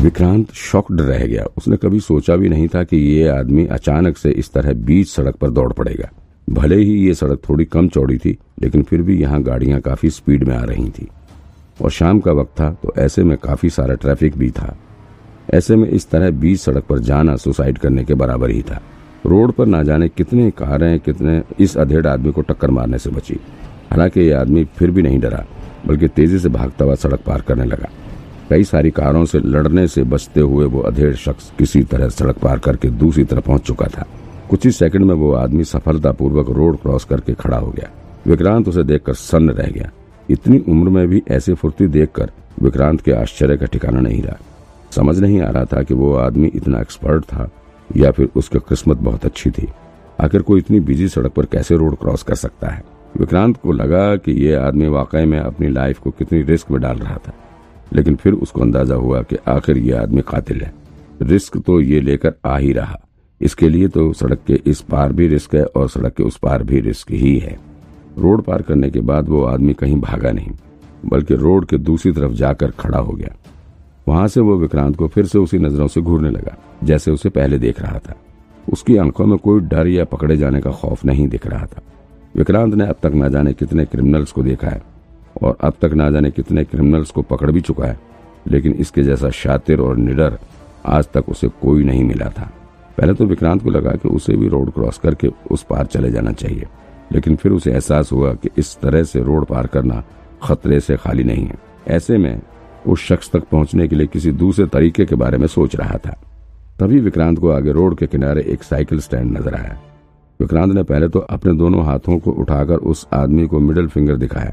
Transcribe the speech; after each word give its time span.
Vikrant 0.00 0.52
shocked 0.52 1.00
रह 1.00 1.26
गया। 1.26 1.44
उसने 1.58 1.76
कभी 1.76 1.98
सोचा 2.00 2.36
भी 2.36 2.48
नहीं 2.48 2.68
था 2.68 2.82
कि 2.84 2.96
ये 2.96 3.26
आदमी 3.28 3.64
अचानक 3.66 4.16
से 4.16 4.30
इस 4.30 4.52
तरह 4.52 4.72
बीच 4.74 5.08
सड़क 5.08 5.36
पर 5.36 5.50
दौड़ 5.50 5.72
पड़ेगा। 5.72 6.08
भले 6.48 6.76
ही 6.76 6.94
ये 6.98 7.14
सड़क 7.14 7.42
थोड़ी 7.48 7.64
कम 7.64 7.88
चौड़ी 7.88 8.16
थी, 8.18 8.36
लेकिन 8.62 8.82
फिर 8.82 9.02
भी 9.02 9.20
यहाँ 9.20 9.42
गाड़ियाँ 9.42 9.80
काफ़ी 9.80 10.10
स्पीड 10.10 10.44
में 10.44 10.54
आ 10.56 10.62
रही 10.64 10.88
थी। 10.90 11.08
और 11.82 11.90
शाम 11.90 12.20
का 12.20 12.32
वक्त 12.32 12.60
था 12.60 12.70
तो 12.82 12.94
ऐसे 12.98 13.24
में 13.24 13.36
काफ़ी 13.38 13.70
सारा 13.70 13.94
ट्रैफ़िक 13.94 14.36
भी 14.38 14.50
था। 14.50 14.76
ऐसे 15.54 15.76
में 15.76 15.88
इस 15.88 16.10
तरह 16.10 16.30
बीच 16.30 16.60
सड़क 16.60 16.84
पर 16.84 16.98
जाना 17.00 17.36
सुसाइड 17.36 17.78
करने 17.78 18.04
के 18.04 18.14
बराबर 18.14 18.50
ही 18.50 18.62
था। 18.62 18.80
रोड 19.26 19.52
पर 19.52 19.66
ना 19.66 19.82
जाने 19.82 20.08
कितने 20.08 20.50
कारें 20.50 20.98
कितने 21.00 21.42
इस 21.60 21.76
अधेड़ 21.76 22.06
आदमी 22.06 22.32
को 22.32 22.42
टक्कर 22.42 22.70
मारने 22.70 22.98
से 22.98 23.10
बची। 23.10 23.40
हालाँकि 23.90 24.20
ये 24.20 24.32
आदमी 24.32 24.64
फिर 24.76 24.90
भी 24.90 25.02
नहीं 25.02 25.20
डरा, 25.20 25.44
बल्कि 25.86 26.08
तेज़ी 26.08 26.38
से 26.38 26.48
भागता 26.48 26.84
हुआ 26.84 26.94
सड़क 26.94 27.20
पार 27.20 27.40
करने 27.40 27.64
लगा। 27.64 27.88
कई 28.50 28.64
सारी 28.64 28.90
कारों 28.90 29.24
से 29.24 29.38
लड़ने 29.38 29.88
से 29.88 30.02
बचते 30.04 30.40
हुए 30.40 30.66
वो 30.66 30.80
अधेड़ 30.80 31.14
शख्स 31.14 31.52
किसी 31.58 31.82
तरह 31.82 32.08
सड़क 32.08 32.38
पार 32.38 32.58
करके 32.58 32.88
दूसरी 32.88 33.24
तरफ़ 33.24 33.44
पहुँच 33.44 33.62
चुका 33.62 33.86
था। 33.86 34.06
कुछ 34.50 34.64
ही 34.64 34.72
सेकंड 34.72 35.04
में 35.04 35.14
वो 35.14 35.32
आदमी 35.32 35.64
सफलतापूर्वक 35.64 36.50
रोड 36.50 36.76
क्रॉस 36.76 37.04
करके 37.04 37.32
खड़ा 37.32 37.56
हो 37.56 37.70
गया। 37.70 37.90
विक्रांत 38.26 38.68
उसे 38.68 38.82
देखकर 38.82 39.12
सन्न 39.12 39.50
रह 39.50 39.66
गया। 39.66 39.90
इतनी 40.30 40.58
उम्र 40.58 40.90
में 40.90 41.08
भी 41.08 41.22
ऐसी 41.28 41.54
फुर्ती 41.54 41.86
देखकर 41.86 42.30
विक्रांत 42.62 43.00
के 43.00 43.12
आश्चर्य 43.12 43.56
का 43.56 43.66
ठिकाना 43.66 44.00
नहीं 44.00 44.22
रहा। 44.22 44.36
समझ 44.90 45.20
नहीं 45.20 45.40
आ 45.40 45.50
रहा 45.50 45.64
था 45.64 45.82
कि 45.82 45.94
वो 45.94 46.14
आदमी 46.14 46.46
इतना 46.46 46.80
एक्सपर्ट 46.80 47.24
था 47.24 47.50
या 47.96 48.10
फिर 48.10 48.28
उसकी 48.36 48.58
किस्मत 48.58 48.96
बहुत 48.96 49.24
अच्छी 49.24 49.50
थी। 49.50 49.68
आखिर 50.20 50.42
कोई 50.42 50.58
इतनी 50.58 50.80
बिज़ी 50.80 51.08
सड़क 51.08 51.32
पर 51.32 51.44
कैसे 51.44 51.76
रोड 51.76 51.96
क्रॉस 51.96 52.22
कर 52.22 52.34
सकता 52.34 52.68
है? 52.68 52.82
विक्रांत 53.16 53.56
को 53.56 53.72
लगा 53.72 54.16
कि 54.16 54.32
ये 54.32 54.54
आदमी 54.54 54.88
वाकई 54.88 55.24
में 55.24 55.38
अपनी 55.38 55.68
लाइफ 55.68 55.98
को 55.98 56.10
कितनी 56.10 56.42
रिस्क 56.42 56.70
में 56.70 56.80
डाल 56.80 56.96
रहा 56.96 57.16
था। 57.16 57.32
लेकिन 57.92 58.16
फिर 58.16 58.32
उसको 58.32 58.60
अंदाज़ा 58.60 58.94
हुआ 58.94 59.22
कि 59.22 59.36
आखिर 59.48 59.78
ये 59.78 59.92
आदमी 59.92 60.22
कातिल 60.22 60.60
है। 60.62 60.72
रिस्क 61.22 61.56
तो 61.56 61.80
ये 61.80 62.00
लेकर 62.00 62.34
आ 62.46 62.56
ही 62.56 62.72
रहा। 62.72 62.98
इसके 63.40 63.68
लिए 63.68 63.88
तो 63.88 64.12
सड़क 64.12 64.40
के 64.46 64.60
इस 64.66 64.80
पार 64.80 65.12
भी 65.12 65.26
रिस्क 65.28 65.54
है 65.54 65.64
और 65.64 65.88
सड़क 65.88 66.14
के 66.14 66.22
उस 66.22 66.36
पार 66.36 66.62
भी 66.62 66.80
रिस्क 66.80 67.10
ही 67.10 67.38
है। 67.38 67.56
रोड 68.18 68.42
पार 68.42 68.62
करने 68.62 68.90
के 68.90 69.00
बाद 69.00 69.28
वो 69.28 69.42
आदमी 69.44 69.74
कहीं 69.74 70.00
भागा 70.00 70.30
नहीं, 70.30 70.50
बल्कि 71.04 71.34
रोड 71.34 71.66
के 71.66 71.78
दूसरी 71.78 72.12
तरफ़ 72.12 72.32
जाकर 72.32 72.70
खड़ा 72.70 72.98
हो 72.98 73.12
गया। 73.12 73.34
वहाँ 74.08 74.26
से 74.28 74.40
वो 74.40 74.56
विक्रांत 74.56 74.96
को 74.96 75.08
फिर 75.08 75.26
से 75.26 75.38
उसी 75.38 75.58
नज़रों 75.58 75.86
से 75.88 76.00
घूरने 76.00 76.30
लगा, 76.30 76.56
जैसे 76.84 77.10
उसे 77.10 77.28
पहले 77.28 77.58
देख 77.58 77.80
रहा 77.80 77.98
था। 77.98 78.16
उसकी 78.64 78.96
आँखों 78.96 79.26
में 79.26 79.38
कोई 79.38 79.60
डर 79.60 79.88
या 79.88 80.04
पकड़े 80.04 80.36
जाने 80.36 80.60
का 80.60 80.70
खौफ 80.70 81.04
नहीं 81.04 81.28
दिख 81.28 81.46
रहा 81.46 81.66
था। 81.66 81.82
विक्रांत 82.36 82.74
ने 82.74 82.86
अब 82.86 82.96
तक 83.02 83.12
न 83.14 83.28
जाने 83.28 83.52
कितने 83.52 83.84
क्रिमिनल्स 83.84 84.32
को 84.32 84.42
देखा 84.42 84.68
है। 84.68 84.82
और 85.42 85.56
अब 85.60 85.74
तक 85.82 85.92
ना 85.92 86.10
जाने 86.10 86.30
कितने 86.30 86.64
क्रिमिनल्स 86.64 87.10
को 87.10 87.22
पकड़ 87.22 87.50
भी 87.50 87.60
चुका 87.60 87.86
है। 87.86 87.98
लेकिन 88.48 88.72
इसके 88.72 89.02
जैसा 89.02 89.30
शातिर 89.30 89.80
और 89.80 89.96
निडर 89.96 90.38
आज 90.86 91.08
तक 91.14 91.28
उसे 91.28 91.48
कोई 91.48 91.84
नहीं 91.84 92.04
मिला 92.04 92.28
था। 92.28 92.50
पहले 92.98 93.14
तो 93.14 93.24
विक्रांत 93.24 93.62
को 93.62 93.70
लगा 93.70 93.90
कि 93.90 94.08
उसे 94.08 94.36
भी 94.36 94.48
रोड 94.48 94.72
क्रॉस 94.72 94.98
करके 94.98 95.28
उस 95.50 95.62
पार 95.62 95.86
चले 95.86 96.10
जाना 96.10 96.32
चाहिए। 96.32 96.66
लेकिन 97.12 97.36
फिर 97.36 97.52
उसे 97.52 97.72
एहसास 97.72 98.12
हुआ 98.12 98.32
कि 98.34 98.48
इस 98.58 98.76
तरह 98.80 99.02
से 99.02 99.22
रोड 99.22 99.44
पार 99.44 99.66
करना 99.66 100.02
खतरे 100.42 100.80
से 100.80 100.96
खाली 100.96 101.24
नहीं 101.24 101.46
है। 101.46 101.58
ऐसे 101.88 102.18
में 102.18 102.40
उस 102.86 103.06
शख्स 103.06 103.30
तक 103.30 103.44
पहुँचने 103.44 103.88
के 103.88 103.96
लिए 103.96 104.06
किसी 104.06 104.32
दूसरे 104.32 104.66
तरीके 104.66 105.04
के 105.04 105.14
बारे 105.14 105.38
में 105.38 105.46
सोच 105.46 105.76
रहा 105.76 105.98
था। 106.06 106.16
तभी 106.80 107.00
विक्रांत 107.00 107.38
को 107.38 107.50
आगे 107.50 107.72
रोड 107.72 107.96
के 107.98 108.06
किनारे 108.06 108.42
एक 108.42 108.62
साइकिल 108.62 109.00
स्टैंड 109.00 109.38
नज़र 109.38 109.54
आया। 109.54 109.78
विक्रांत 110.40 110.72
ने 110.72 110.82
पहले 110.82 111.08
तो 111.08 111.18
अपने 111.18 111.52
दोनों 111.52 111.84
हाथों 111.84 112.18
को 112.18 112.30
उठाकर 112.30 112.74
उस 112.74 113.06
आदमी 113.12 113.46
को 113.46 113.60
मिडिल 113.60 113.88
फिंगर 113.88 114.16
दिखाया। 114.16 114.52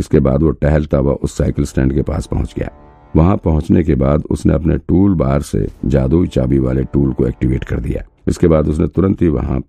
इसके 0.00 0.20
बाद 0.20 0.42
वो 0.42 0.50
टहलता 0.52 0.98
हुआ 0.98 1.12
उस 1.14 1.36
साइकिल 1.38 1.64
स्टैंड 1.64 1.94
के 1.94 2.02
पास 2.02 2.26
पहुँच 2.26 2.54
गया। 2.58 2.70
वहाँ 3.16 3.36
पहुँचने 3.36 3.82
के 3.84 3.94
बाद 3.94 4.22
उसने 4.30 4.54
अपने 4.54 4.76
टूल 4.78 5.14
बार 5.14 5.42
से 5.42 5.66
जादुई 5.86 6.26
चाबी 6.28 6.58
वाले 6.58 6.84
टूल 6.84 7.12
को 7.12 7.26
एक्टिवेट 7.26 7.64
कर 7.64 7.80
दिया। 7.80 8.02
इसके 8.28 8.48
बाद 8.48 8.68
उसने 8.68 8.86
तुरंत 8.88 9.22
ही 9.22 9.28
वहाँ 9.28 9.60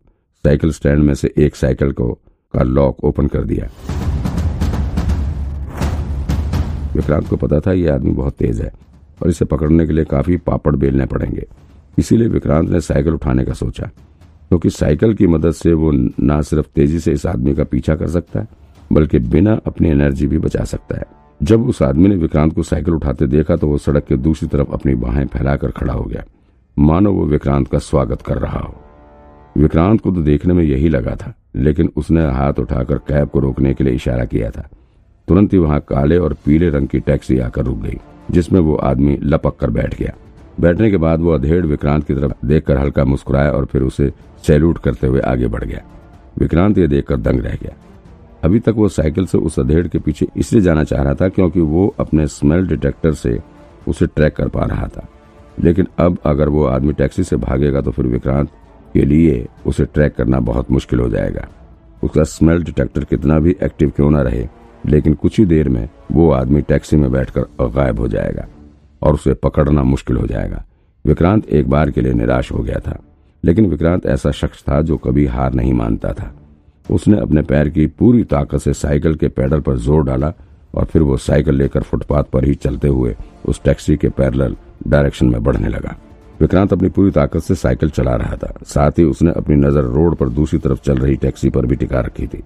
साइकिल 0.44 0.72
स्टैंड 0.72 1.04
में 1.04 1.14
से 1.14 1.34
एक 1.38 1.56
साइकिल 1.56 1.92
को, 1.92 2.08
का 2.54 2.64
लॉक 2.64 3.04
ओपन 3.04 3.28
कर 3.28 3.44
दिया। 3.44 3.70
विक्रांत 6.96 7.28
को 7.28 7.36
पता 7.36 7.60
था 7.60 7.72
ये 7.74 7.88
आदमी 7.90 8.12
बहुत 8.12 8.34
तेज 8.34 8.62
है 8.62 8.72
और 9.22 9.30
इसे 9.30 9.46
पकड़ने 9.46 9.86
के 9.88 9.94
लिए 9.94 10.06
काफ़ी 10.06 10.38
पापड़ 10.38 10.76
बेलने 10.76 11.06
पड़ेंगे। 11.06 11.46
इसीलिए 11.98 12.28
विक्रांत 12.28 12.70
ने 12.70 12.80
साइकिल 12.82 13.14
उठाने 13.14 13.44
का 13.46 13.54
सोचा, 13.54 13.90
क्योंकि 14.50 14.70
तो 14.70 14.76
साइकिल 14.76 15.14
की 15.14 15.28
मदद 15.28 15.52
से 15.52 15.74
वो 15.74 15.92
न 15.92 16.42
सिर्फ़ 16.42 16.68
तेज़ी 16.76 17.00
से 17.00 17.12
इस 17.12 17.26
आदमी 17.26 17.54
का 17.56 17.64
पीछा 17.64 17.96
कर 17.96 18.08
सकता 18.08 18.40
है 18.40 18.48
बल्कि 18.92 19.20
बिना 19.20 19.60
अपनी 19.66 19.90
एनर्जी 19.90 20.28
भी 20.28 20.38
बचा 20.38 20.64
सकता 20.64 20.98
है। 20.98 21.06
जब 21.44 21.68
उस 21.68 21.82
आदमी 21.82 22.08
ने 22.08 22.16
विक्रांत 22.16 22.54
को 22.56 22.64
साइकिल 22.64 22.94
उठाते 22.94 23.28
देखा 23.28 23.56
तो 23.56 23.68
वो 23.68 23.78
सड़क 23.78 24.06
के 24.06 24.18
दूसरी 24.18 24.48
तरफ़ 24.50 24.72
अपनी 24.72 24.96
बाहें 24.96 25.26
फैलाकर 25.28 25.72
खड़ा 25.72 25.94
हो 25.94 26.04
गया। 26.04 26.24
मानो 26.78 27.12
वो 27.12 27.26
विक्रांत 27.26 27.68
का 27.68 27.78
स्वागत 27.78 28.22
कर 28.22 28.38
रहा 28.38 28.60
हो। 28.60 28.76
विक्रांत 29.58 30.02
को 30.02 30.12
तो 30.12 30.22
देखने 30.22 30.54
में 30.54 30.64
यही 30.64 30.90
लगा 30.90 31.16
था, 31.16 31.34
लेकिन 31.56 31.90
उसने 31.96 32.26
हाथ 32.26 32.60
उठाकर 32.60 32.98
कैब 32.98 33.28
को 33.28 33.40
रोकने 33.40 33.74
के 33.74 33.84
लिए 33.84 33.94
इशारा 33.94 34.26
किया 34.26 34.50
था। 34.50 34.70
तुरंत 35.28 35.54
ही 35.54 35.58
वहाँ 35.58 35.80
काले 35.80 36.18
और 36.18 36.34
पीले 36.46 36.70
रंग 36.70 36.88
की 36.88 37.00
टैक्सी 37.00 37.40
आकर 37.40 37.66
रुक 37.66 37.78
गई, 37.78 37.98
जिसमें 38.32 38.60
वो 38.60 38.76
आदमी 38.76 39.18
लपक 39.24 39.56
कर 39.56 39.70
बैठ 39.70 39.98
गया। 40.00 40.14
बैठने 40.60 40.90
के 40.92 40.98
बाद 40.98 41.20
वो 41.20 41.32
अधेड़ 41.32 41.66
विक्रांत 41.66 42.08
की 42.08 42.16
तरफ़ 42.16 42.46
देखकर 42.46 42.78
हल्का 42.78 43.04
मुस्कुराया 43.06 43.52
और 43.52 43.66
फिर 43.66 43.82
उसे 43.82 44.12
सैल्यूट 44.48 44.78
करते 44.78 45.08
हुए 45.08 45.20
आगे 45.20 45.48
बढ़ 45.48 45.64
गया। 45.64 45.82
विक्रांत 46.38 46.78
ये 46.78 46.88
देखकर 46.88 47.18
दंग 47.18 47.40
रह 47.40 47.56
गया। 47.56 47.74
अभी 48.46 48.60
तक 48.60 48.74
वो 48.78 48.88
साइकिल 48.90 49.26
से 49.26 49.38
उस 49.38 49.60
अधेड़ 49.60 49.88
के 49.88 50.00
पीछे 50.00 50.28
इसलिए 50.38 50.62
जाना 50.62 50.84
चाह 50.84 51.02
रहा 51.04 51.14
था 51.14 51.30
क्योंकि 51.30 51.60
वो 51.62 51.88
अपने 52.00 52.28
स्मेल 52.28 52.68
डिटेक्टर 52.68 53.14
से 53.14 53.40
उसे 53.88 54.08
ट्रैक 54.08 54.36
कर 54.36 54.48
पा 54.48 54.66
रहा 54.66 54.88
था। 54.88 55.08
लेकिन 55.58 55.88
अब 56.00 56.18
अगर 56.26 56.50
वो 56.50 56.66
आदमी 56.66 56.94
टैक्सी 56.94 57.24
से 57.24 57.36
भागेगा 57.38 57.82
तो 57.82 57.92
फिर 57.92 58.08
विक्रांत 58.08 58.50
के 58.94 59.06
लिए 59.06 59.46
उसे 59.66 59.86
ट्रैक 59.86 60.16
करना 60.16 60.40
बहुत 60.42 60.72
मुश्किल 60.72 61.00
हो 61.00 61.10
जाएगा। 61.10 61.48
उसका 62.04 62.24
स्मेल 62.26 62.64
डिटेक्टर 62.64 63.04
कितना 63.04 63.40
भी 63.40 63.56
एक्टिव 63.64 63.90
क्यों 63.96 64.10
ना 64.12 64.22
रहे, 64.22 64.48
लेकिन 64.86 65.14
कुछ 65.14 65.40
ही 65.40 65.46
देर 65.46 65.70
में 65.70 65.88
वो 66.12 66.30
आदमी 66.32 66.62
टैक्सी 66.62 66.98
में 66.98 67.12
बैठकर 67.12 67.70
गायब 67.70 68.00
हो 68.00 68.08
जाएगा 68.08 68.48
और 69.02 69.14
उसे 69.14 69.34
पकड़ना 69.34 69.84
मुश्किल 69.86 70.18
हो 70.18 70.28
जाएगा। 70.28 70.64
विक्रांत 71.06 71.50
एक 71.50 71.70
बार 71.70 71.92
के 71.92 72.02
लिए 72.02 72.14
निराश 72.14 72.52
हो 72.52 72.64
गया 72.64 72.80
था, 72.80 73.00
लेकिन 73.44 73.70
विक्रांत 73.70 74.06
ऐसा 74.06 74.32
शख्स 74.32 74.64
था 74.64 74.82
जो 74.82 74.98
कभी 74.98 75.26
हार 75.26 75.54
नहीं 75.54 75.74
मानता 75.74 76.14
था। 76.14 76.34
उसने 76.90 77.20
अपने 77.20 77.42
पैर 77.42 77.70
की 77.70 77.86
पूरी 77.90 78.24
ताकत 78.24 78.60
से 78.60 78.74
साइकिल 78.74 79.16
के 79.16 79.28
पैडल 79.28 79.60
पर 79.60 79.78
ज़ोर 79.78 80.04
डाला 80.06 80.34
और 80.76 80.86
फिर 80.86 81.02
वो 81.02 81.18
साइकिल 81.18 81.56
लेकर 81.56 81.82
फुटपाथ 81.82 82.24
पर 82.24 82.46
ही 82.46 82.54
चलते 82.56 82.88
हुए 82.88 83.16
उस 83.46 83.62
टैक्सी 83.64 83.96
के 83.98 84.10
पैरल 84.10 84.56
डायरेक्शन 84.88 85.26
में 85.26 85.44
बढ़ने 85.44 85.70
लगा। 85.70 85.96
विक्रांत 86.42 86.74
अपनी 86.74 86.90
पूरी 86.90 87.12
ताकत 87.12 87.40
से 87.40 87.56
साइकिल 87.56 87.90
चला 87.90 88.16
रहा 88.16 88.36
था। 88.36 88.54
साथ 88.66 89.00
ही 89.00 89.04
उसने 89.04 89.32
अपनी 89.32 89.56
नज़र 89.56 89.84
रोड 89.94 90.16
पर 90.16 90.30
दूसरी 90.30 90.60
तरफ़ 90.60 90.82
चल 90.86 90.98
रही 90.98 91.16
टैक्सी 91.16 91.50
पर 91.50 91.66
भी 91.66 91.76
टिका 91.76 92.00
रखी 92.00 92.28
थी। 92.28 92.44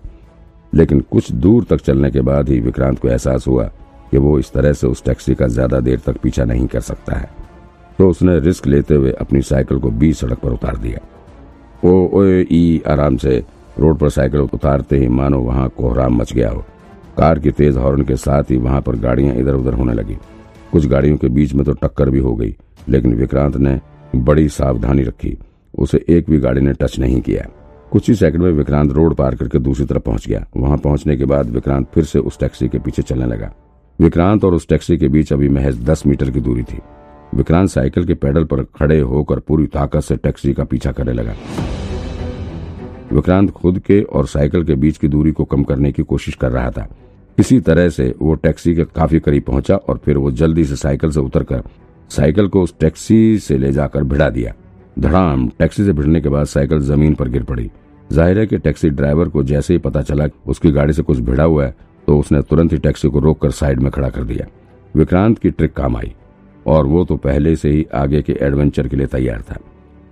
लेकिन 0.73 0.99
कुछ 1.11 1.31
दूर 1.33 1.63
तक 1.63 1.81
चलने 1.81 2.11
के 2.11 2.21
बाद 2.21 2.49
ही 2.49 2.59
विक्रांत 2.59 2.99
को 2.99 3.07
एहसास 3.07 3.47
हुआ 3.47 3.63
कि 4.11 4.17
वो 4.17 4.37
इस 4.39 4.51
तरह 4.53 4.73
से 4.73 4.87
उस 4.87 5.03
टैक्सी 5.03 5.35
का 5.35 5.47
ज़्यादा 5.47 5.79
देर 5.79 5.99
तक 6.05 6.17
पीछा 6.17 6.43
नहीं 6.43 6.67
कर 6.67 6.81
सकता 6.81 7.15
है। 7.15 7.29
तो 7.99 8.09
उसने 8.09 8.39
रिस्क 8.39 8.67
लेते 8.67 8.95
हुए 8.95 9.11
अपनी 9.11 9.41
साइकिल 9.41 9.79
को 9.79 9.89
बीच 9.91 10.15
सड़क 10.15 10.39
पर 10.39 10.51
उतार 10.51 10.77
दिया। 10.77 10.99
ओ, 11.83 12.09
ओए, 12.13 12.41
ई, 12.41 12.81
आराम 12.87 13.17
से 13.17 13.43
रोड 13.79 13.97
पर 13.97 14.09
साइकिल 14.09 14.39
उतारते 14.41 14.97
ही 14.97 15.07
मानो 15.07 15.39
वहाँ 15.39 15.67
कोहराम 15.69 16.17
मच 16.17 16.33
गया 16.33 16.49
हो। 16.49 16.63
कार 17.17 17.39
की 17.39 17.51
तेज 17.51 17.77
हॉर्न 17.77 18.03
के 18.03 18.15
साथ 18.15 18.51
ही 18.51 18.57
वहाँ 18.57 18.81
पर 18.81 18.95
गाड़ियाँ 18.95 19.35
इधर 19.35 19.53
उधर 19.53 19.73
होने 19.73 19.93
लगी। 19.93 20.17
कुछ 20.71 20.85
गाड़ियों 20.87 21.17
के 21.17 21.27
बीच 21.27 21.53
में 21.53 21.65
तो 21.65 21.73
टक्कर 21.73 22.09
भी 22.09 22.19
हो 22.19 22.35
गई, 22.35 22.55
लेकिन 22.89 23.13
विक्रांत 23.13 23.57
ने 23.57 23.79
बड़ी 24.15 24.47
सावधानी 24.49 25.03
रखी। 25.03 25.37
उसे 25.73 26.03
एक 26.09 26.29
भी 26.29 26.39
गाड़ी 26.39 26.61
ने 26.61 26.73
टच 26.73 26.99
नहीं 26.99 27.21
किया। 27.21 27.47
कुछ 27.91 28.09
ही 28.09 28.15
सेकंड 28.15 28.43
में 28.43 28.51
विक्रांत 28.51 28.91
रोड 28.91 29.15
पार 29.15 29.35
करके 29.35 29.59
दूसरी 29.59 29.85
तरफ़ 29.85 30.01
पहुँच 30.01 30.27
गया। 30.27 30.45
वहाँ 30.57 30.77
पहुँचने 30.77 31.17
के 31.17 31.25
बाद 31.25 31.49
विक्रांत 31.49 31.87
फिर 31.93 32.03
से 32.03 32.19
उस 32.19 32.39
टैक्सी 32.39 32.67
के 32.67 32.79
पीछे 32.79 33.01
चलने 33.01 33.25
लगा। 33.25 33.51
विक्रांत 33.99 34.43
और 34.45 34.53
उस 34.53 34.67
टैक्सी 34.67 34.97
के 34.97 35.07
बीच 35.07 35.33
अभी 35.33 35.49
महज 35.49 35.83
दस 35.83 36.05
मीटर 36.07 36.31
की 36.31 36.39
दूरी 36.39 36.63
थी। 36.63 36.79
विक्रांत 37.35 37.69
साइकिल 37.69 38.05
के 38.05 38.13
पैडल 38.13 38.43
पर 38.43 38.63
खड़े 38.75 38.99
होकर 38.99 39.39
पूरी 39.39 39.65
ताकत 39.67 40.01
से 40.01 40.15
टैक्सी 40.15 40.53
का 40.53 40.63
पीछा 40.63 40.91
करने 40.91 41.13
लगा। 41.13 41.33
विक्रांत 43.11 43.51
खुद 43.51 43.79
के 43.79 44.01
और 44.03 44.27
साइकिल 44.27 44.63
के 44.63 44.75
बीच 44.75 44.97
की 44.97 45.07
दूरी 45.07 45.31
को 45.31 45.43
कम 45.45 45.63
करने 45.63 45.91
की 45.91 46.03
कोशिश 46.03 46.35
कर 46.35 46.51
रहा 46.51 46.71
था। 46.71 46.87
किसी 47.37 47.59
तरह 47.59 47.89
से 47.89 48.13
वो 48.21 48.33
टैक्सी 48.35 48.73
के 48.75 48.83
काफ़ी 48.85 49.19
करीब 49.19 49.43
पहुँचा 49.43 49.75
और 49.75 49.97
फिर 50.05 50.17
वो 50.17 50.31
जल्दी 50.33 50.65
से 50.65 50.75
साइकिल 50.75 51.11
से 51.11 51.19
उतरकर 51.19 51.63
साइकिल 52.11 52.47
को 52.47 52.61
उस 52.63 52.73
टैक्सी 52.79 53.37
से 53.39 53.57
ले 53.57 53.71
जाकर 53.71 54.03
भिड़ा 54.03 54.29
दिया। 54.29 54.53
धड़ाम, 54.99 55.47
टैक्सी 55.49 55.85
से 55.85 55.93
भिड़ने 55.93 56.21
के 56.21 56.29
बाद 56.29 56.45
साइकिल 56.47 56.79
ज़मीन 56.81 57.13
पर 57.15 57.29
गिर 57.29 57.43
पड़ी। 57.43 57.69
ज़ाहिर 58.09 58.39
है 58.39 58.45
कि 58.47 58.57
टैक्सी 58.57 58.89
ड्राइवर 58.91 59.29
को 59.29 59.43
जैसे 59.43 59.73
ही 59.73 59.79
पता 59.79 60.01
चला 60.01 60.27
उसकी 60.47 60.71
गाड़ी 60.71 60.93
से 60.93 61.01
कुछ 61.03 61.19
भिड़ा 61.21 61.43
हुआ 61.43 61.65
है 61.65 61.75
तो 62.07 62.17
उसने 62.19 62.41
तुरंत 62.41 62.71
ही 62.73 62.77
टैक्सी 62.77 63.09
को 63.09 63.19
रोककर 63.19 63.51
साइड 63.51 63.79
में 63.79 63.91
खड़ा 63.91 64.09
कर 64.09 64.23
दिया। 64.23 64.47
विक्रांत 64.93 65.39
की 65.39 65.49
ट्रिक 65.49 65.73
काम 65.73 65.97
आई 65.97 66.13
और 66.65 66.85
वो 66.85 67.03
तो 67.05 67.15
पहले 67.17 67.55
से 67.55 67.69
ही 67.69 67.85
आगे 67.95 68.21
के 68.21 68.37
एडवेंचर 68.41 68.87
के 68.87 68.97
लिए 68.97 69.07
तैयार 69.07 69.41
था। 69.41 69.57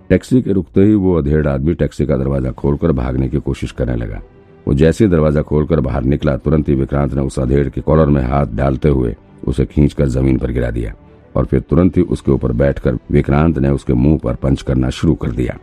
टैक्सी 0.08 0.42
के 0.42 0.52
रुकते 0.52 0.80
ही 0.80 0.94
वो 0.94 1.14
अधेड़ 1.14 1.46
आदमी 1.46 1.74
टैक्सी 1.74 2.06
का 2.06 2.16
दरवाज़ा 2.16 2.50
खोलकर 2.50 2.92
भागने 2.92 3.28
की 3.28 3.38
कोशिश 3.38 3.72
करने 3.72 3.96
लगा। 3.96 4.20
वो 4.68 4.74
जैसे 4.74 5.04
ही 5.04 5.10
दरवाज़ा 5.10 5.42
खोलकर 5.42 5.80
बाहर 5.80 6.04
निकला, 6.04 6.36
तुरंत 6.36 6.68
ही 6.68 6.74
विक्रांत 6.74 7.14
ने 7.14 7.22
उस 7.22 7.38
अधेड़ 7.38 7.68
के 7.68 7.80
कॉलर 7.80 8.06
में 8.06 8.22
हाथ 8.22 8.46
डालते 8.46 8.88
हुए 8.88 9.16
उसे 9.46 9.64
खींचकर 9.64 10.08
ज़मीन 10.08 10.38
पर 10.38 10.50
गिरा 10.50 10.70
दिया 10.70 10.94
और 11.36 11.44
फिर 11.44 11.60
तुरंत 11.60 11.96
ही 11.96 12.02
उसके 12.02 12.32
ऊपर 12.32 12.52
बैठकर 12.52 12.98
विक्रांत 13.10 13.58
ने 13.58 13.70
उसके 13.70 13.92
मुँह 13.92 14.18
पर 14.18 14.34
पंच 14.34 14.62
करना 14.62 14.90
शुरू 14.90 15.14
कर 15.14 15.30
दिया। 15.30 15.58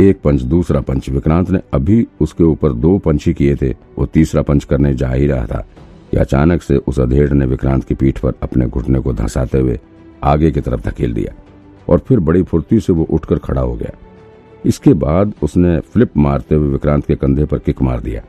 एक 0.00 0.20
पंच, 0.20 0.42
दूसरा 0.42 0.80
पंच। 0.80 1.10
विक्रांत 1.10 1.50
ने 1.50 1.60
अभी 1.74 2.06
उसके 2.20 2.44
ऊपर 2.44 2.72
दो 2.72 2.98
पंच 2.98 3.26
ही 3.26 3.34
किए 3.34 3.56
थे, 3.56 3.70
वो 3.98 4.06
तीसरा 4.06 4.42
पंच 4.42 4.64
करने 4.64 4.94
जा 4.94 5.10
ही 5.10 5.26
रहा 5.26 5.46
था। 5.46 5.66
कि 6.10 6.16
अचानक 6.16 6.62
से 6.62 6.76
उस 6.76 7.00
अधेड़ 7.00 7.32
ने 7.32 7.46
विक्रांत 7.46 7.84
की 7.84 7.94
पीठ 7.94 8.18
पर 8.18 8.32
अपने 8.42 8.66
घुटने 8.66 9.00
को 9.00 9.12
धंसाते 9.12 9.58
हुए 9.58 9.78
आगे 10.22 10.50
की 10.50 10.60
तरफ़ 10.60 10.88
धकेल 10.88 11.12
दिया। 11.12 11.32
और 11.88 11.98
फिर 11.98 12.20
बड़ी 12.20 12.42
फुर्ती 12.42 12.80
से 12.80 12.92
वो 12.92 13.04
उठकर 13.10 13.38
खड़ा 13.38 13.60
हो 13.60 13.74
गया। 13.74 13.90
इसके 14.66 14.92
बाद 14.92 15.32
उसने 15.42 15.80
फ्लिप 15.80 16.16
मारते 16.16 16.54
हुए 16.54 16.68
विक्रांत 16.68 17.06
के 17.06 17.14
कंधे 17.14 17.44
पर 17.44 17.58
किक 17.58 17.82
मार 17.82 18.00
दिया। 18.00 18.22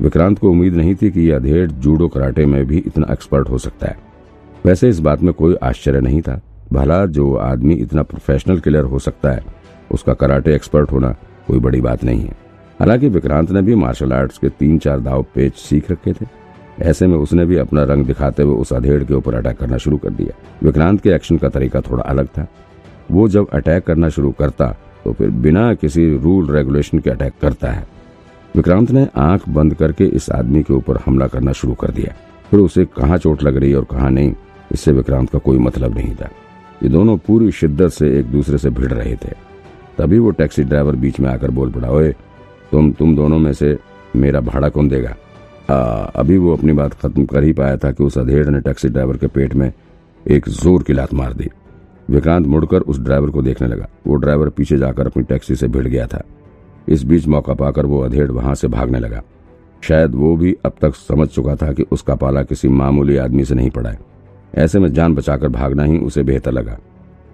विक्रांत 0.00 0.38
को 0.38 0.50
उम्मीद 0.50 0.74
नहीं 0.74 0.94
थी 0.94 1.10
कि 1.10 1.20
यह 1.20 1.36
अधेड़ 1.36 1.70
जूडो 1.70 2.08
कराटे 2.08 2.46
में 2.46 2.66
भी 2.66 2.78
इतना 2.78 3.06
एक्सपर्ट 3.10 3.48
हो 3.48 3.58
सकता 3.58 3.86
है। 3.86 3.98
वैसे 4.64 4.88
इस 4.88 5.00
बात 5.00 5.22
में 5.22 5.34
कोई 5.34 5.54
आश्चर्य 5.54 6.00
नहीं 6.00 6.22
था। 6.22 6.40
भला 6.72 7.06
जो 7.06 7.34
आदमी 7.34 7.74
इतना 7.74 8.02
प्रोफेशनल 8.02 8.60
किलर 8.60 8.84
हो 8.84 8.98
सकता 8.98 9.30
है, 9.30 9.44
उसका 9.90 10.14
कराटे 10.14 10.54
एक्सपर्ट 10.54 10.92
होना 10.92 11.16
कोई 11.46 11.58
बड़ी 11.58 11.80
बात 11.80 12.04
नहीं 12.04 12.20
है। 12.20 12.36
हालाँकि 12.80 13.08
विक्रांत 13.08 13.50
ने 13.50 13.62
भी 13.62 13.74
मार्शल 13.74 14.12
आर्ट्स 14.12 14.38
के 14.38 14.48
तीन 14.48 14.78
चार 14.78 15.00
दाव 15.00 15.22
पेच 15.22 15.54
सीख 15.54 15.90
रखे 15.90 16.12
थे। 16.12 16.26
ऐसे 16.80 17.06
में 17.06 17.16
उसने 17.16 17.44
भी 17.44 17.56
अपना 17.56 17.82
रंग 17.82 18.06
दिखाते 18.06 18.42
हुए 18.42 18.56
उस 18.56 18.72
अधेड़ 18.72 19.04
के 19.04 19.14
ऊपर 19.14 19.34
अटैक 19.34 19.56
करना 19.56 19.76
शुरू 19.76 19.96
कर 19.96 20.10
दिया। 20.10 20.58
विक्रांत 20.62 21.00
के 21.00 21.10
एक्शन 21.10 21.36
का 21.36 21.48
तरीका 21.48 21.80
थोड़ा 21.80 22.02
अलग 22.02 22.26
था। 22.26 22.46
वो 23.10 23.28
जब 23.28 23.48
अटैक 23.54 23.84
करना 23.84 24.08
शुरू 24.08 24.30
करता 24.30 24.74
तो 25.04 25.12
फिर 25.12 25.30
बिना 25.42 25.72
किसी 25.74 26.06
रूल 26.18 26.50
रेगुलेशन 26.50 26.98
के 26.98 27.10
अटैक 27.10 27.32
करता 27.42 27.70
है। 27.70 27.86
विक्रांत 28.54 28.90
ने 28.90 29.06
आँख 29.16 29.48
बंद 29.48 29.74
करके 29.74 30.04
इस 30.16 30.30
आदमी 30.30 30.62
के 30.62 30.72
ऊपर 30.74 30.98
हमला 31.06 31.26
करना 31.26 31.52
शुरू 31.52 31.74
कर 31.74 31.90
दिया। 31.90 32.14
फिर 32.50 32.60
उसे 32.60 32.84
कहाँ 32.96 33.18
चोट 33.18 33.42
लग 33.42 33.56
रही 33.56 33.74
और 33.74 33.84
कहाँ 33.90 34.10
नहीं 34.10 34.32
इससे 34.72 34.92
विक्रांत 34.92 35.30
का 35.30 35.38
कोई 35.38 35.58
मतलब 35.58 35.94
नहीं 35.94 36.14
था। 36.14 36.28
ये 36.82 36.88
दोनों 36.88 37.16
पूरी 37.18 37.50
शिद्दत 37.52 37.90
से 37.90 38.08
एक 38.18 38.26
दूसरे 38.26 38.58
से 38.58 38.70
भिड़ 38.70 38.92
रहे 38.92 39.14
थे। 39.14 39.32
तभी 39.98 40.18
वो 40.18 40.30
टैक्सी 40.30 40.62
ड्राइवर 40.64 40.96
बीच 40.96 41.20
में 41.20 41.28
आकर 41.30 41.50
बोल 41.50 41.70
पड़ा 41.72 41.90
ओए 41.90 42.10
तुम 42.72 42.90
तुम 42.92 43.14
दोनों 43.16 43.38
में 43.38 43.52
से 43.52 43.76
मेरा 44.16 44.40
भाड़ा 44.40 44.68
कौन 44.68 44.88
देगा? 44.88 45.14
आ, 45.70 45.76
अभी 46.14 46.36
वो 46.38 46.56
अपनी 46.56 46.72
बात 46.72 46.94
खत्म 46.94 47.24
कर 47.26 47.44
ही 47.44 47.52
पाया 47.52 47.76
था 47.76 47.92
कि 47.92 48.04
उस 48.04 48.18
अधेड़ 48.18 48.46
ने 48.48 48.60
टैक्सी 48.60 48.88
ड्राइवर 48.88 49.16
के 49.16 49.26
पेट 49.28 49.54
में 49.54 49.72
एक 50.26 50.48
ज़ोर 50.50 50.82
की 50.82 50.92
लात 50.92 51.14
मार 51.14 51.32
दी। 51.32 51.50
विक्रांत 52.10 52.46
मुड़कर 52.46 52.80
उस 52.80 53.00
ड्राइवर 53.00 53.30
को 53.30 53.42
देखने 53.42 53.68
लगा। 53.68 53.88
वो 54.06 54.14
ड्राइवर 54.14 54.48
पीछे 54.48 54.78
जाकर 54.78 55.06
अपनी 55.06 55.22
टैक्सी 55.22 55.54
से 55.54 55.68
भिड़ 55.68 55.86
गया 55.88 56.06
था। 56.06 56.22
इस 56.88 57.04
बीच 57.04 57.26
मौका 57.26 57.54
पाकर 57.54 57.86
वो 57.86 58.00
अधेड़ 58.00 58.30
वहाँ 58.30 58.54
से 58.54 58.68
भागने 58.68 58.98
लगा। 58.98 59.22
शायद 59.82 60.14
वो 60.14 60.36
भी 60.36 60.56
अब 60.64 60.72
तक 60.80 60.94
समझ 60.94 61.28
चुका 61.28 61.56
था 61.56 61.72
कि 61.72 61.82
उसका 61.92 62.14
पाला 62.14 62.42
किसी 62.42 62.68
मामूली 62.68 63.16
आदमी 63.16 63.44
से 63.44 63.54
नहीं 63.54 63.70
पड़ा 63.70 63.90
है। 63.90 63.98
ऐसे 64.54 64.78
में 64.78 64.92
जान 64.92 65.14
बचाकर 65.14 65.48
भागना 65.48 65.84
ही 65.84 65.98
उसे 65.98 66.22
बेहतर 66.22 66.52
लगा। 66.52 66.78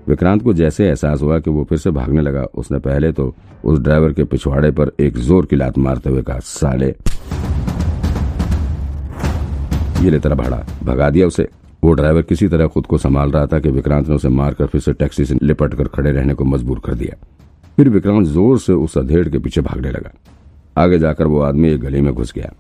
विक्रांत 0.09 0.43
को 0.43 0.53
जैसे 0.53 0.87
एहसास 0.89 1.23
हुआ 1.23 1.39
कि 1.39 1.51
वो 1.51 1.65
फिर 1.65 1.79
से 1.79 1.91
भागने 1.91 2.21
लगा, 2.21 2.43
उसने 2.55 2.79
पहले 2.79 3.13
तो 3.13 3.35
उस 3.65 3.79
ड्राइवर 3.79 4.13
के 4.13 4.25
पिछवाड़े 4.25 4.71
पर 4.71 4.91
एक 5.01 5.19
ज़ोर 5.19 5.47
की 5.47 5.57
लात 5.57 5.79
मारते 5.79 6.11
हुए 6.11 6.23
कहा, 6.23 6.39
साले! 6.39 6.95
ये 10.05 10.11
ले 10.11 10.19
तेरा 10.19 10.35
भाड़ा, 10.35 10.65
भगा 10.83 11.11
दिया 11.11 11.27
उसे। 11.27 11.49
वो 11.82 11.93
ड्राइवर 11.93 12.23
किसी 12.23 12.49
तरह 12.49 12.67
खुद 12.67 12.87
को 12.87 12.99
संभाल 12.99 13.31
रहा 13.31 13.46
था 13.46 13.58
कि 13.61 13.70
विक्रांत 13.70 14.08
ने 14.08 14.14
उसे 14.14 14.29
मारकर 14.31 14.67
फिर 14.67 14.81
से 14.81 14.93
टैक्सी 14.93 15.25
से 15.25 15.37
लिपट 15.43 15.75
कर 15.75 15.88
खड़े 15.88 16.11
रहने 16.11 16.34
को 16.34 16.44
मजबूर 16.44 16.81
कर 16.84 16.94
दिया। 16.94 17.17
फिर 17.79 17.88
विक्रांत 17.88 18.26
ज़ोर 18.26 18.58
से 18.58 18.73
उस 18.73 18.96
अधेड़ 18.99 19.29
के 19.29 19.38
पीछे 19.38 19.61
भागने 19.61 19.90
लगा। 19.90 20.11
आगे 20.76 20.99
जाकर 20.99 21.26
वो 21.26 21.40
आदमी 21.40 21.69
एक 21.69 21.81
गली 21.81 22.00
में 22.00 22.12
घुस 22.14 22.32
गया। 22.32 22.52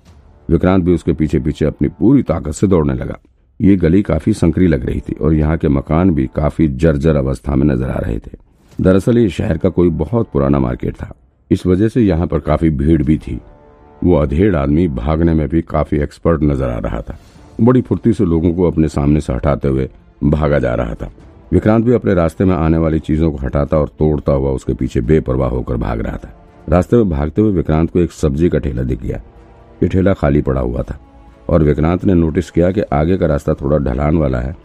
विक्रांत 0.48 0.84
भी 0.84 0.94
उसके 0.94 1.12
पीछे 1.12 1.40
पीछे 1.40 1.64
अपनी 1.64 1.88
पूरी 1.90 2.22
ताकत 2.22 2.52
से 2.52 2.66
दौड़ने 2.66 2.94
लगा। 2.94 3.18
ये 3.60 3.76
गली 3.76 4.02
काफ़ी 4.02 4.32
संकरी 4.32 4.66
लग 4.66 4.86
रही 4.86 5.00
थी 5.00 5.14
और 5.14 5.34
यहाँ 5.34 5.56
के 5.58 5.68
मकान 5.68 6.10
भी 6.10 6.26
काफ़ी 6.36 6.68
जर्जर 6.68 7.16
अवस्था 7.16 7.56
में 7.56 7.66
नज़र 7.66 7.90
आ 7.90 7.98
रहे 7.98 8.18
थे। 8.18 8.36
दरअसल 8.78 9.18
ये 9.18 9.28
शहर 9.28 9.58
का 9.58 9.68
कोई 9.68 9.90
बहुत 9.98 10.30
पुराना 10.32 10.58
मार्केट 10.58 10.94
था। 10.94 11.12
इस 11.50 11.66
वजह 11.66 11.88
से 11.88 12.02
यहाँ 12.02 12.26
पर 12.26 12.40
काफ़ी 12.40 12.70
भीड़ 12.70 13.02
भी 13.02 13.18
थी। 13.18 13.40
वो 14.02 14.16
अधेड़ 14.16 14.54
आदमी 14.56 14.88
भागने 14.90 15.34
में 15.34 15.48
भी 15.48 15.62
काफ़ी 15.62 15.98
एक्सपर्ट 15.98 16.42
नज़र 16.42 16.70
आ 16.70 16.78
रहा 16.78 17.00
था। 17.00 17.18
बड़ी 17.60 17.80
फुर्ती 17.82 18.12
से 18.12 18.24
लोगों 18.24 18.52
को 18.54 18.62
अपने 18.62 18.88
सामने 18.88 19.20
से 19.20 19.32
हटाते 19.32 19.68
हुए 19.68 19.88
भागा 20.24 20.58
जा 20.58 20.74
रहा 20.74 20.94
था। 20.94 21.10
विक्रांत 21.52 21.84
भी 21.84 21.92
अपने 21.92 22.14
रास्ते 22.14 22.44
में 22.44 22.54
आने 22.54 22.78
वाली 22.78 22.98
चीज़ों 22.98 23.30
को 23.32 23.38
हटाता 23.38 23.78
और 23.78 23.88
तोड़ता 23.88 24.32
हुआ 24.32 24.50
उसके 24.50 24.74
पीछे 24.74 25.00
बेपरवाह 25.00 25.50
होकर 25.50 25.76
भाग 25.76 26.00
रहा 26.00 26.16
था। 26.16 26.32
रास्ते 26.68 26.96
में 26.96 27.10
भागते 27.10 27.42
हुए 27.42 27.52
विक्रांत 27.52 27.90
को 27.90 27.98
एक 27.98 28.12
सब्ज़ी 28.12 28.48
का 28.48 28.58
ठेला 28.58 28.82
दिख 28.82 29.02
गया। 29.02 29.20
ये 29.82 29.88
ठेला 29.88 30.12
खाली 30.12 30.42
पड़ा 30.42 30.60
हुआ 30.60 30.82
था 30.82 30.98
और 31.48 31.62
विक्रांत 31.62 32.04
ने 32.04 32.14
नोटिस 32.14 32.50
किया 32.50 32.70
कि 32.70 32.80
आगे 32.92 33.16
का 33.16 33.26
रास्ता 33.26 33.54
थोड़ा 33.54 33.78
ढलान 33.78 34.18
वाला 34.18 34.40
है। 34.40 34.56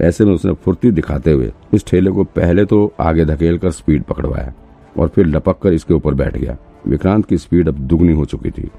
ऐसे 0.00 0.24
में 0.24 0.32
उसने 0.32 0.52
फुर्ती 0.54 0.90
दिखाते 0.90 1.32
हुए 1.32 1.52
इस 1.74 1.86
ठेले 1.86 2.10
को 2.10 2.24
पहले 2.26 2.64
तो 2.64 2.92
आगे 3.00 3.24
धकेल 3.24 3.58
कर 3.58 3.70
स्पीड 3.70 4.02
पकड़वाया 4.02 4.52
और 4.98 5.08
फिर 5.08 5.26
लपक 5.26 5.58
कर 5.58 5.72
इसके 5.72 5.94
ऊपर 5.94 6.14
बैठ 6.14 6.36
गया। 6.36 6.56
विक्रांत 6.86 7.26
की 7.26 7.38
स्पीड 7.38 7.68
अब 7.68 7.74
दुगनी 7.74 8.12
हो 8.12 8.24
चुकी 8.24 8.50
थी। 8.50 8.70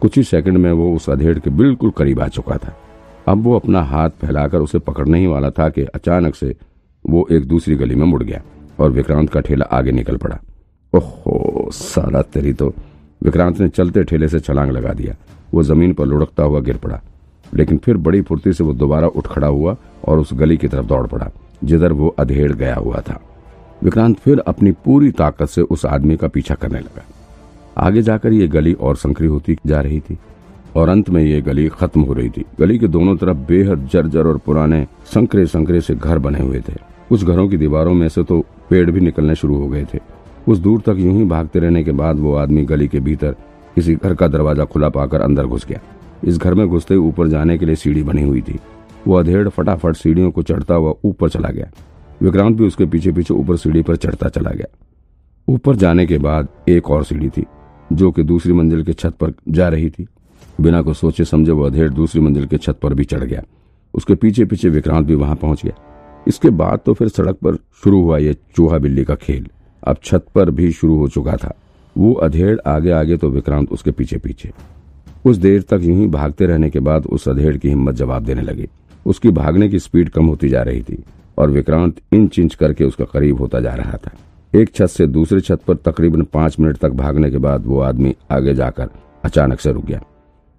कुछ 0.00 0.16
ही 0.16 0.22
सेकंड 0.22 0.58
में 0.58 0.70
वो 0.72 0.94
उस 0.96 1.10
अधेड़ 1.10 1.38
के 1.38 1.50
बिल्कुल 1.50 1.90
करीब 1.90 2.20
आ 2.20 2.28
चुका 2.28 2.56
था। 2.56 2.74
अब 3.28 3.42
वो 3.42 3.56
अपना 3.56 3.82
हाथ 3.82 4.10
फैलाकर 4.10 4.58
उसे 4.58 4.78
पकड़ने 4.78 5.18
ही 5.18 5.26
वाला 5.26 5.50
था 5.50 5.68
कि 5.68 5.82
अचानक 5.82 6.34
से 6.34 6.56
वो 7.10 7.28
एक 7.32 7.48
दूसरी 7.48 7.74
गली 7.74 7.94
में 7.94 8.06
मुड़ 8.06 8.22
गया 8.22 8.42
और 8.80 8.90
विक्रांत 8.90 9.30
का 9.30 9.40
ठेला 9.40 9.64
आगे 9.64 9.92
निकल 9.92 10.16
पड़ा। 10.16 10.38
ओहो, 10.94 11.68
साला 11.72 12.22
तेरी 12.22 12.52
तो। 12.52 12.74
विक्रांत 13.22 13.60
ने 13.60 13.68
चलते 13.68 14.04
ठेले 14.04 14.28
से 14.28 14.40
छलांग 14.40 14.70
लगा 14.70 14.92
दिया। 14.92 15.14
वो 15.54 15.62
ज़मीन 15.62 15.92
पर 15.94 16.06
लुढ़कता 16.06 16.42
हुआ 16.42 16.60
गिर 16.60 16.76
पड़ा। 16.76 17.00
लेकिन 17.54 17.78
फिर 17.78 17.96
बड़ी 17.96 18.22
फुर्ती 18.22 18.52
से 18.52 18.64
वो 18.64 18.72
दोबारा 18.72 19.08
उठ 19.08 19.26
खड़ा 19.26 19.46
हुआ 19.46 19.76
और 20.04 20.18
उस 20.18 20.30
गली 20.32 20.56
की 20.56 20.68
तरफ़ 20.68 20.86
दौड़ 20.86 21.06
पड़ा, 21.06 21.30
जिधर 21.64 21.92
वो 21.92 22.08
अधेड़ 22.08 22.52
गया 22.52 22.74
हुआ 22.74 23.00
था। 23.00 23.20
विक्रांत 23.82 24.18
फिर 24.18 24.38
अपनी 24.38 24.72
पूरी 24.72 25.10
ताकत 25.10 25.46
से 25.46 25.62
उस 25.62 25.86
आदमी 25.86 26.16
का 26.16 26.28
पीछा 26.28 26.54
करने 26.54 26.78
लगा। 26.78 27.04
आगे 27.76 28.02
जाकर 28.02 28.32
ये 28.32 28.48
गली 28.48 28.72
और 28.72 28.96
संकरी 28.96 29.26
होती 29.26 29.56
जा 29.66 29.80
रही 29.80 30.00
थी। 30.00 30.18
और 30.76 30.88
अंत 30.88 31.10
में 31.10 31.22
ये 31.22 31.40
गली 31.40 31.68
खत्म 31.68 32.00
हो 32.00 32.12
रही 32.12 32.28
थी। 32.28 32.44
गली 32.60 32.78
के 32.78 32.88
दोनों 32.88 33.16
तरफ़ 33.16 33.36
बेहद 33.48 33.88
जर्जर 33.92 34.26
और 34.26 34.38
पुराने 34.38 34.86
संकरे 35.14 35.46
संकरे 35.46 35.80
से 35.80 35.94
घर 35.94 36.18
बने 36.18 36.40
हुए 36.40 36.60
थे। 36.60 36.74
उस 37.10 37.24
घरों 37.24 37.48
की 37.48 37.56
दीवारों 37.56 37.94
में 37.94 38.08
से 38.08 38.22
तो 38.22 38.40
पेड़ 38.70 38.90
भी 38.90 39.00
निकलने 39.00 39.34
शुरू 39.34 39.56
हो 39.56 39.68
गए 39.68 39.84
थे। 39.84 39.98
कुछ 40.46 40.58
दूर 40.58 40.80
तक 40.80 40.96
यूँ 40.98 41.16
ही 41.16 41.24
भागते 41.24 41.58
रहने 41.58 41.82
के 41.84 41.92
बाद 41.92 42.18
वो 42.18 42.34
आदमी 42.34 42.64
गली 42.64 42.88
के 42.88 43.00
भीतर 43.00 43.34
किसी 43.74 43.94
घर 43.94 44.14
का 44.14 44.28
दरवाज़ा 44.28 44.64
खुला 44.64 44.88
पाकर 44.88 45.20
अंदर 45.20 45.46
घुस 45.46 45.66
गया। 45.66 45.80
इस 46.24 46.38
घर 46.38 46.54
में 46.54 46.66
घुसते 46.68 46.96
ऊपर 46.96 47.28
जाने 47.28 47.58
के 47.58 47.66
लिए 47.66 47.74
सीढ़ी 47.74 48.02
बनी 48.02 48.22
हुई 48.22 48.40
थी। 48.40 48.58
वो 49.06 49.14
अधेड़ 49.14 49.48
फटाफट 49.48 49.96
सीढ़ियों 49.96 50.30
को 50.30 50.42
चढ़ता 50.42 50.74
हुआ 50.74 50.94
ऊपर 51.04 51.28
चला 51.28 51.48
गया। 51.48 51.70
विक्रांत 52.22 52.56
भी 52.56 52.66
उसके 52.66 52.86
पीछे 52.86 53.12
पीछे 53.12 53.34
ऊपर 53.34 53.56
सीढ़ी 53.56 53.82
पर 53.82 53.96
चढ़ता 53.96 54.28
चला 54.28 54.50
गया। 54.50 54.66
ऊपर 55.48 55.76
जाने 55.76 56.06
के 56.06 56.18
बाद 56.18 56.48
एक 56.68 56.90
और 56.90 57.04
सीढ़ी 57.04 57.28
थी, 57.28 57.44
जो 57.92 58.10
कि 58.10 58.22
दूसरी 58.22 58.52
मंजिल 58.52 58.82
के 58.84 58.92
छत 58.92 59.14
पर 59.20 59.32
जा 59.48 59.68
रही 59.68 59.90
थी। 59.90 60.06
बिना 60.60 60.82
को 60.82 60.92
सोचे 60.94 61.24
समझे 61.24 61.52
वो 61.52 61.62
अधेड़ 61.62 61.88
दूसरी 61.90 62.20
मंजिल 62.20 62.46
के 62.46 62.58
छत 62.58 62.78
पर 62.82 62.94
भी 62.94 63.04
चढ़ 63.04 63.24
गया। 63.24 63.42
उसके 63.94 64.14
पीछे 64.14 64.44
पीछे 64.44 64.68
विक्रांत 64.68 65.06
भी 65.06 65.14
वहाँ 65.14 65.36
पहुँच 65.36 65.62
गया। 65.64 66.24
इसके 66.28 66.50
बाद 66.50 66.80
तो 66.86 66.94
फिर 66.94 67.08
सड़क 67.08 67.36
पर 67.36 67.56
शुरू 67.84 68.02
हुआ 68.02 68.18
ये 68.18 68.36
चूहा 68.56 68.78
बिल्ली 68.78 69.04
का 69.04 69.14
खेल। 69.14 69.48
अब 69.82 69.96
छत 70.04 70.26
पर 70.34 70.50
भी 70.50 70.70
शुरू 70.72 70.96
हो 70.98 71.08
चुका 71.08 71.36
था। 71.36 71.52
वो 71.96 72.12
अधेड़ 72.14 72.58
आगे 72.66 72.90
आगे 72.90 73.16
तो 73.16 73.28
विक्रांत 73.30 73.72
उसके 73.72 73.90
पीछे 73.90 74.18
पीछे 74.18 74.52
कुछ 75.24 75.36
देर 75.36 75.62
तक 75.62 75.80
यूँ 75.82 75.96
ही 75.96 76.06
भागते 76.08 76.46
रहने 76.46 76.70
के 76.70 76.80
बाद 76.80 77.06
उस 77.06 77.28
अधेड़ 77.28 77.56
की 77.56 77.68
हिम्मत 77.68 77.94
जवाब 77.94 78.24
देने 78.24 78.42
लगी। 78.42 78.68
उसकी 79.06 79.30
भागने 79.30 79.68
की 79.68 79.78
स्पीड 79.78 80.08
कम 80.08 80.26
होती 80.26 80.48
जा 80.48 80.62
रही 80.62 80.82
थी 80.82 81.02
और 81.38 81.50
विक्रांत 81.50 82.00
इंच 82.12 82.38
इंच 82.38 82.54
करके 82.54 82.84
उसका 82.84 83.04
करीब 83.04 83.40
होता 83.40 83.60
जा 83.60 83.74
रहा 83.74 83.96
था। 83.96 84.10
एक 84.52 84.74
छत 84.74 84.86
से 84.86 85.06
दूसरी 85.06 85.40
छत 85.40 85.60
पर 85.66 85.76
तकरीबन 85.84 86.22
पाँच 86.32 86.58
मिनट 86.60 86.76
तक 86.76 86.90
भागने 86.92 87.30
के 87.30 87.38
बाद 87.38 87.66
वो 87.66 87.80
आदमी 87.80 88.14
आगे 88.30 88.54
जाकर 88.54 88.88
अचानक 89.24 89.60
से 89.60 89.72
रुक 89.72 89.84
गया। 89.84 90.00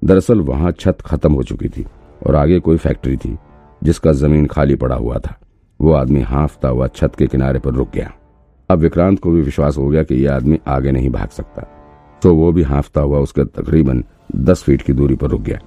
दरअसल 0.03 0.41
वहाँ 0.41 0.72
छत 0.72 0.98
खत्म 1.05 1.33
हो 1.33 1.43
चुकी 1.43 1.69
थी 1.69 1.86
और 2.27 2.36
आगे 2.36 2.60
कोई 2.60 2.77
फैक्ट्री 2.77 3.15
थी, 3.17 3.38
जिसका 3.81 4.12
ज़मीन 4.13 4.45
खाली 4.45 4.75
पड़ा 4.75 4.95
हुआ 4.95 5.17
था। 5.17 5.36
वो 5.79 5.93
आदमी 5.93 6.22
हाफता 6.22 6.67
हुआ 6.67 6.88
छत 6.88 7.15
के 7.17 7.27
किनारे 7.27 7.60
पर 7.60 7.74
रुक 7.74 7.89
गया। 7.93 8.12
अब 8.69 8.79
विक्रांत 8.79 9.19
को 9.19 9.31
भी 9.31 9.41
विश्वास 9.41 9.77
हो 9.77 9.88
गया 9.88 10.03
कि 10.03 10.15
यह 10.15 10.36
आदमी 10.36 10.60
आगे 10.67 10.91
नहीं 10.91 11.10
भाग 11.10 11.29
सकता। 11.29 11.67
तो 12.22 12.36
वो 12.36 12.51
भी 12.51 12.62
हाफता 12.63 13.01
हुआ 13.01 13.19
उसके 13.19 13.43
तकरीबन 13.45 14.03
दस 14.36 14.63
फीट 14.63 14.81
की 14.81 14.93
दूरी 14.93 15.15
पर 15.15 15.29
रुक 15.29 15.41
गया। 15.41 15.60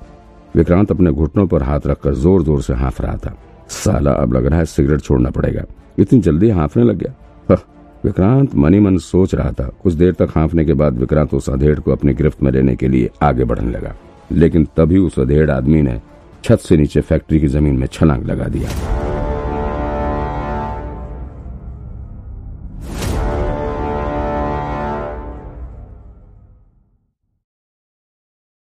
विक्रांत 0.55 0.90
अपने 0.90 1.11
घुटनों 1.12 1.47
पर 1.47 1.62
हाथ 1.62 1.87
रखकर 1.87 2.14
ज़ोर 2.14 2.43
ज़ोर 2.43 2.62
से 2.62 2.75
हाफ़ 2.75 3.02
रहा 3.02 3.16
था। 3.16 3.37
साला, 3.69 4.12
अब 4.12 4.33
लग 4.35 4.47
रहा 4.47 4.59
है 4.59 4.64
सिगरेट 4.64 5.00
छोड़ना 5.00 5.31
पड़ेगा। 5.31 5.64
इतनी 5.99 6.21
जल्दी 6.21 6.50
हाफने 6.50 6.85
लग 6.85 6.99
गया। 6.99 7.57
विक्रांत 8.05 8.55
मनी 8.55 8.78
मन 8.81 8.97
सोच 8.99 9.35
रहा 9.35 9.50
था। 9.50 9.64
कुछ 9.83 9.95
देर 9.95 10.12
तक 10.14 10.33
हाफने 10.35 10.64
के 10.64 10.75
बाद 10.75 10.99
विक्रांत 10.99 11.33
उस 11.35 11.49
अधेड़ 11.50 11.78
को 11.81 11.93
अपनी 11.93 12.14
गिरफ्त 12.14 12.43
में 12.43 12.50
लेने 12.52 12.75
के 12.76 12.88
लिए 12.88 13.11
आगे 13.23 13.45
बढ़ने 13.45 13.71
लगा। 13.71 13.95
लेकिन 14.33 14.64
तभी 14.76 14.99
उस 14.99 15.18
अधेड़ 15.18 15.50
आदमी 15.50 15.83
ने 15.83 16.00
छत 16.45 16.59
से 16.59 16.76
नीचे 16.76 17.00
फैक्ट्री 17.00 17.40
की 17.40 17.49
ज़मीन 17.49 17.78
में 17.78 17.87
छलांग 17.87 18.25
लगा 18.25 18.45
दिया। 18.45 18.96